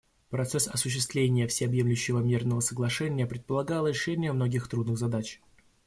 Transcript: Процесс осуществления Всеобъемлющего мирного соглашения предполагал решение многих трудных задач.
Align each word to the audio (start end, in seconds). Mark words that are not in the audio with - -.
Процесс 0.31 0.67
осуществления 0.67 1.45
Всеобъемлющего 1.47 2.21
мирного 2.21 2.59
соглашения 2.61 3.27
предполагал 3.27 3.87
решение 3.87 4.33
многих 4.33 4.67
трудных 4.67 4.97
задач. 4.97 5.39